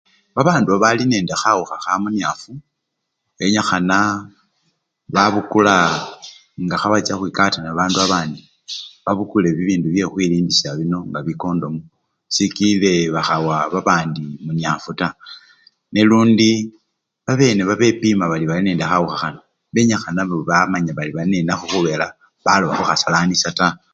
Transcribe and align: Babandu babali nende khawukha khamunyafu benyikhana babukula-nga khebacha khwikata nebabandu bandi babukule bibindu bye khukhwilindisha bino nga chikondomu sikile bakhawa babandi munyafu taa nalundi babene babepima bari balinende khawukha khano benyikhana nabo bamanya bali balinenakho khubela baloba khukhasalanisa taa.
Babandu 0.35 0.67
babali 0.73 1.03
nende 1.07 1.33
khawukha 1.41 1.75
khamunyafu 1.83 2.51
benyikhana 3.37 3.97
babukula-nga 5.15 6.75
khebacha 6.81 7.13
khwikata 7.19 7.57
nebabandu 7.61 7.99
bandi 8.13 8.41
babukule 9.05 9.47
bibindu 9.57 9.87
bye 9.89 10.03
khukhwilindisha 10.05 10.69
bino 10.79 10.97
nga 11.09 11.19
chikondomu 11.25 11.79
sikile 12.35 12.93
bakhawa 13.13 13.55
babandi 13.73 14.23
munyafu 14.45 14.89
taa 14.99 15.17
nalundi 15.93 16.49
babene 17.25 17.61
babepima 17.69 18.23
bari 18.31 18.45
balinende 18.47 18.85
khawukha 18.87 19.17
khano 19.21 19.41
benyikhana 19.73 20.15
nabo 20.17 20.35
bamanya 20.49 20.91
bali 20.97 21.11
balinenakho 21.13 21.65
khubela 21.71 22.05
baloba 22.43 22.73
khukhasalanisa 22.77 23.49
taa. 23.59 23.75